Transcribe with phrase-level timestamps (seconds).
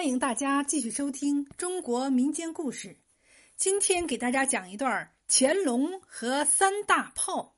[0.00, 2.96] 欢迎大家继续收听中国民间故事。
[3.58, 7.54] 今天给大家讲一段乾隆和三大炮。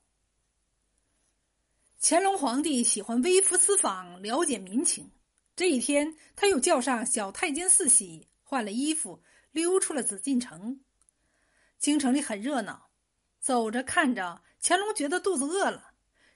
[2.00, 5.12] 乾隆皇帝喜欢微服私访，了解民情。
[5.54, 9.22] 这一天，他又叫上小太监四喜，换了衣服，
[9.52, 10.80] 溜出了紫禁城。
[11.79, 12.90] 京城里很热闹，
[13.38, 15.93] 走着看着，乾隆觉得肚子饿了，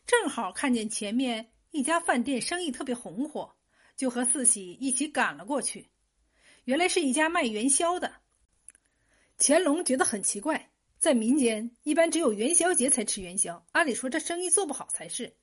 [0.06, 3.56] 正好看见前面一家饭店生意特别红火。
[3.96, 5.88] 就和四喜一起赶了过去，
[6.66, 8.12] 原来是一家卖元宵的。
[9.38, 15.36] 乾隆觉得很奇怪，在民间一般只有元宵节才吃元宵，按理说这生意做不好才是。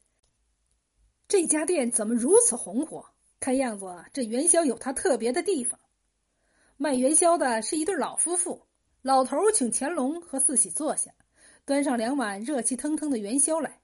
[1.30, 3.06] 这家店怎么如此红火？
[3.40, 5.80] 看样子这元宵有它特别的地方。
[6.76, 8.68] 卖元宵的是一对老夫妇，
[9.02, 11.14] 老头请乾隆和四喜坐下，
[11.64, 13.80] 端上两碗热气腾腾的元宵来。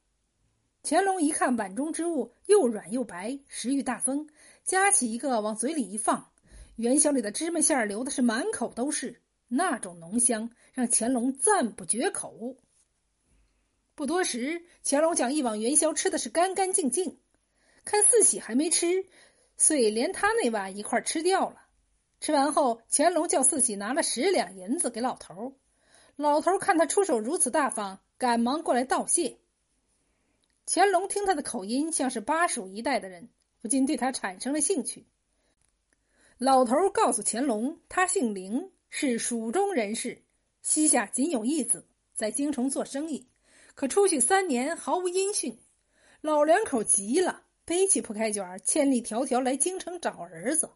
[0.83, 4.27] 乾隆一看碗中之物又软又白，食欲大增。
[4.65, 6.31] 夹起一个往嘴里一放，
[6.79, 12.55] 元宵里的芝麻馅儿流的是满口都是，那种浓香让乾隆赞不绝口。
[13.95, 17.19] 不多时，乾隆将一碗元宵吃的是干干净净，
[17.83, 19.05] 看四喜还没吃，
[19.57, 21.65] 遂连他那碗一块吃掉了。
[22.21, 25.57] 吃完后，乾隆叫四喜拿了十两银子给老头
[26.15, 29.37] 老头看他出手如此大方，赶忙过来道谢。
[30.65, 33.27] 乾隆听他的口音像是巴蜀一带的人。
[33.61, 35.05] 不禁对他产生了兴趣。
[36.39, 40.23] 老头告诉乾隆，他姓凌，是蜀中人士，
[40.61, 43.27] 膝下仅有一子，在京城做生意，
[43.75, 45.59] 可出去三年毫无音讯。
[46.21, 50.69] 老两口急了，背起铺开卷，千里迢迢来京城找儿子，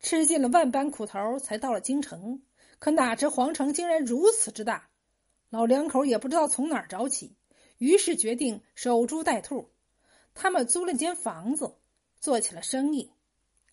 [0.00, 2.40] 吃尽了万般苦头，才到了京城。
[2.78, 4.88] 可哪知皇城竟然如此之大，
[5.50, 7.36] 老两口也不知道从哪儿找起，
[7.76, 9.68] 于是决定守株待兔。
[10.32, 11.76] 他们租了间房子。
[12.18, 13.10] 做起了生意，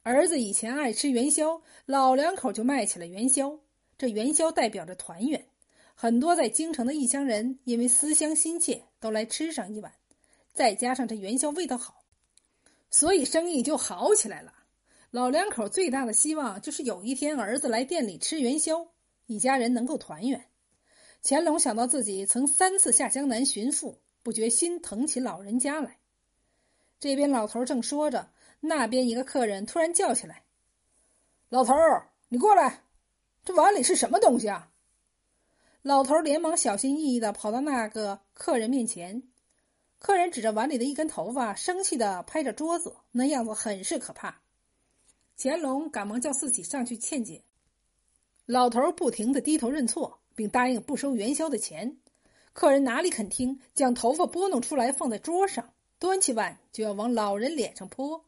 [0.08, 3.60] 儿子以前爱吃元宵，老两口就卖起了元宵。
[3.98, 5.46] 这元宵代表着团圆，
[5.96, 9.92] 很多在京城的异乡人因为思乡心切，都来吃上一碗。
[10.54, 12.06] 再加上这元宵味道好，
[12.90, 14.54] 所以生意就好起来了。
[15.12, 18.88] 老两口最大的希望就是有一天儿子来店里吃元宵，
[19.26, 20.42] 一家人能够团圆。
[21.22, 25.98] 乾隆想到自己曾三次下江南寻父，不觉心疼起老人家来。
[26.98, 28.30] 这边老头正说着。
[28.60, 30.44] 那边一个客人突然叫起来
[31.50, 32.84] ：“老头儿，你过来，
[33.46, 34.72] 这碗里是什么东西啊？”
[35.84, 39.24] 老头连忙小心翼翼的跑到那个客人面前，
[40.00, 44.42] 客人指着碗里的一根头发，生气的拍着桌子，那样子很是可怕。
[45.38, 47.44] 乾隆赶忙叫四喜上去劝解，
[48.46, 51.98] 老头不停的低头认错，并答应不收元宵的钱。
[52.54, 58.26] 客人哪里肯听，将头发拨弄出来放在桌上，端起碗就要往老人脸上泼。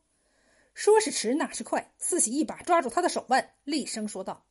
[0.80, 4.46] 说时迟，那时快，四喜一把抓住他的手腕，厉声说道：“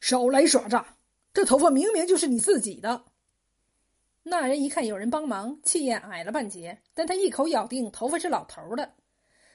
[0.00, 0.94] 少来耍诈！
[1.34, 3.04] 这头发明明就是你自己的。”
[4.22, 8.94] 那人一看有人帮忙，气焰矮了半截，但他一口咬定头发是老头的。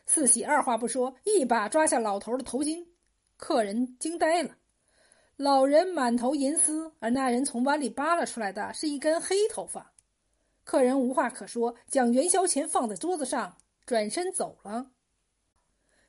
[0.06, 2.86] 四喜二话不说，一把抓下老头的头巾。
[3.38, 4.58] 客人惊呆了，
[5.38, 9.94] 老人满头银丝，而那人从碗里扒拉出来的是一根黑头发。
[10.66, 14.92] 客人无话可说，将元宵钱放在桌子上，转身走了。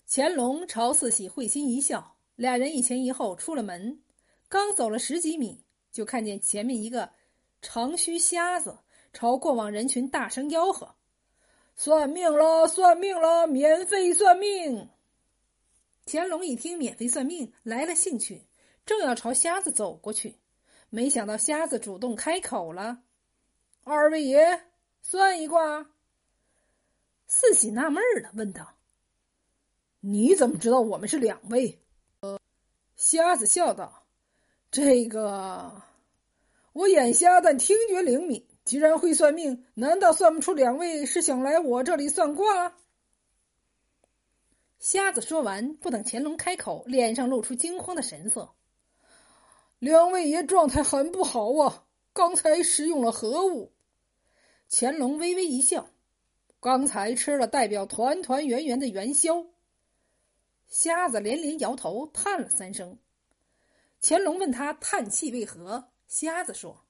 [0.06, 4.02] 乾隆朝四喜会心一笑，俩人一前一后出了门，
[4.48, 7.10] 刚走了十几米，就看见前面一个
[7.62, 8.78] 长须瞎子
[9.12, 10.94] 朝过往人群大声吆喝
[11.74, 14.88] ：“算命了，算命了，免费算命！”
[16.06, 18.46] 乾隆一听免费算命，来了兴趣，
[18.84, 20.38] 正要朝瞎子走过去，
[20.90, 23.02] 没想到瞎子主动开口了
[23.84, 24.66] ：“二位爷，
[25.00, 25.90] 算一卦。”
[27.26, 28.76] 四喜纳闷了，问道。
[30.06, 31.80] 你怎么知道我们是两位？
[32.20, 32.38] 呃，
[32.94, 34.04] 瞎子笑道
[34.70, 35.80] ：“这个，
[36.74, 38.46] 我眼瞎，但听觉灵敏。
[38.66, 42.76] 既然会算命，难道算不出两位是想来我这里算卦？”
[44.78, 48.50] 瞎子说完，不等乾隆开口，脸上露出惊慌的神色
[49.80, 51.86] ：“两位爷状态很不好啊！
[52.12, 53.72] 刚才食用了何物？”
[54.68, 55.88] 乾隆微微一笑
[56.60, 59.46] ：“刚才吃了代表团团圆圆的元宵。”
[60.74, 62.98] 瞎子连连摇头，叹了三声。
[64.02, 65.92] 乾隆问他叹气为何？
[66.08, 66.84] 瞎子说：“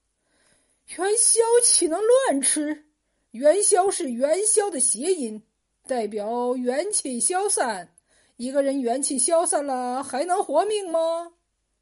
[0.97, 2.87] 元宵岂能乱吃？
[3.33, 5.43] 元宵是元宵的谐音，
[5.87, 7.95] 代表元气消散。
[8.37, 11.35] 一个人元气消散了，还能活命吗？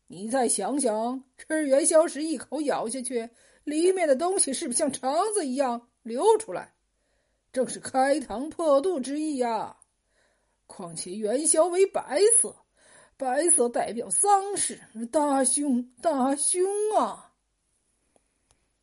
[0.09, 3.31] 你再想想，吃元宵时一口咬下去，
[3.63, 6.75] 里面的东西是不是像肠子一样流出来？
[7.53, 9.77] 正是开膛破肚之意呀！”
[10.73, 12.57] 况且元宵为白色，
[13.19, 14.81] 白色代表丧事，
[15.11, 16.65] 大凶大凶
[16.97, 17.35] 啊！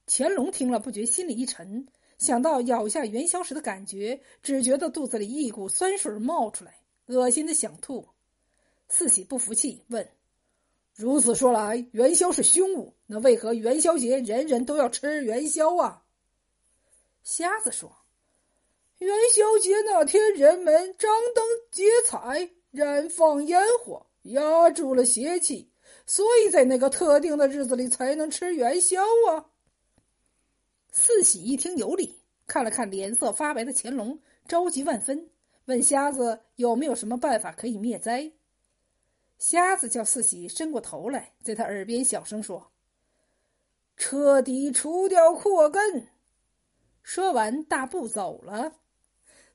[0.05, 1.87] 乾隆听了，不觉心里一沉，
[2.19, 8.07] 想到咬下元宵时的感觉，只觉得肚子里一股酸水冒出来，恶心的想吐。
[8.87, 10.07] 四喜不服气，问
[10.93, 16.03] ：“如此说来，元宵是凶物，那为何元宵节人人都要吃元宵啊？”
[17.23, 17.91] 瞎子说
[18.99, 25.71] ：“元宵节那天，人们张灯结彩，燃放烟火。”压住了邪气，
[26.05, 29.47] 所以在那个特定的日子里才能吃元宵啊！
[30.91, 35.29] 四喜一听有理，看了看脸色发白的乾隆，着急万分，
[35.65, 38.29] 问瞎子有没有什么办法可以灭灾。
[39.37, 42.69] 瞎子叫四喜伸过头来，在他耳边小声说
[43.95, 46.09] ：“彻底除掉祸根。”
[47.01, 48.75] 说完，大步走了。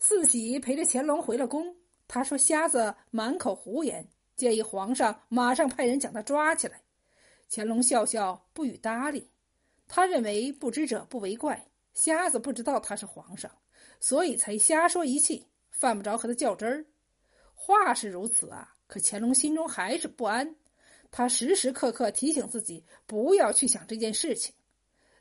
[0.07, 1.75] 四喜陪着乾隆回了宫，
[2.07, 4.07] 他说：“瞎子满口胡言。”
[4.37, 6.83] 建议皇上马上派人将他抓起来。
[7.49, 9.31] 乾隆笑笑，不予搭理。
[9.89, 13.51] 他认为不知者不为怪，瞎子不知道他是皇上，
[13.99, 16.85] 所以才瞎说一气，犯不着和他较真儿。
[17.55, 20.55] 话是如此啊，可乾隆心中还是不安。
[21.11, 24.55] 他时时刻刻提醒自己不要去想这件事情，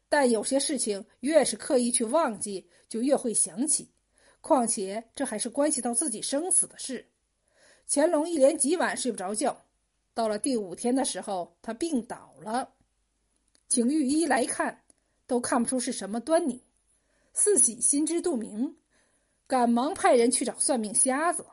[0.09, 3.89] 但有些事情越是刻意去忘记，就越会想起。
[4.43, 7.07] 况且这还是关系到自己生死的事。
[7.87, 9.55] 乾隆一连几晚睡不着觉，
[10.13, 12.73] 到了第五天的时候，他病倒了。
[13.69, 14.83] 请御医来看，
[15.25, 16.61] 都看不出是什么端倪。
[17.31, 18.75] 四喜心知肚明，
[19.47, 21.45] 赶忙派人去找算命瞎子，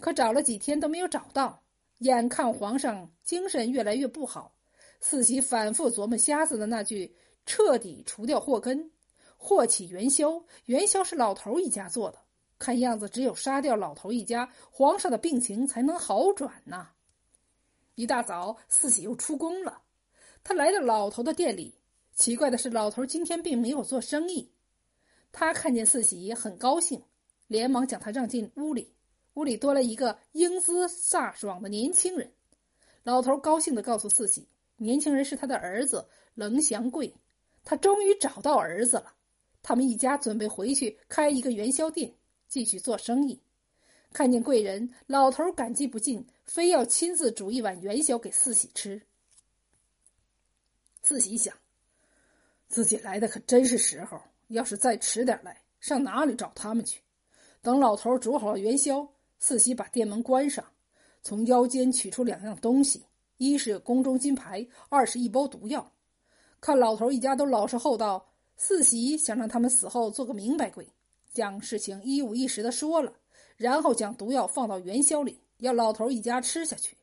[0.00, 1.62] 可找了几天都没有找到。
[1.98, 4.54] 眼看皇上精神越来越不好，
[4.98, 7.14] 四喜反复琢磨瞎子的那句
[7.44, 8.90] “彻底除掉祸根，
[9.36, 12.18] 祸起元宵”，元宵是老头一家做的。
[12.60, 16.90] 看样子，只有杀掉老头一家，皇上的病情才能好转呐。
[17.94, 19.80] 一大早，四喜又出宫了。
[20.44, 21.74] 他来到老头的店里，
[22.14, 24.52] 奇怪的是，老头今天并没有做生意。
[25.32, 27.02] 他看见四喜很高兴，
[27.46, 28.94] 连忙将他让进屋里。
[29.34, 32.30] 屋里多了一个英姿飒爽的年轻人。
[33.04, 34.46] 老头高兴地告诉四喜，
[34.76, 37.14] 年轻人是他的儿子冷祥贵，
[37.64, 39.14] 他终于找到儿子了。
[39.62, 42.14] 他们一家准备回去开一个元宵店。
[42.50, 43.40] 继续做生意，
[44.12, 49.00] 看见贵人，老头感激不尽，非要亲自煮一碗元宵给四喜吃。
[51.00, 51.56] 四喜想，
[52.66, 57.00] 自己来的可真是时候，要是再迟点来，上哪里找他们去？
[57.62, 59.08] 等老头煮好了元宵，
[59.38, 60.64] 四喜把店门关上，
[61.22, 63.04] 从腰间取出两样东西，
[63.36, 65.92] 一是宫中金牌，二是一包毒药。
[66.60, 70.84] 看老头一家都老实厚道，四喜想让他们死后做个明白鬼。
[71.32, 73.12] 将事情一五一十的说了，
[73.56, 76.96] 然后将毒药放到元宵里，要老头一家吃下去。